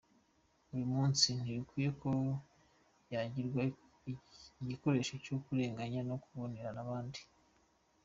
Uyu 0.73 0.85
munsi, 0.93 1.27
ntibikwiye 1.41 1.89
ko 2.01 2.09
yagirwa 3.13 3.61
igikoresho 4.61 5.13
cyo 5.25 5.35
kurenganya 5.45 6.01
no 6.09 6.15
kubonerana 6.23 6.79
abandi. 6.85 7.21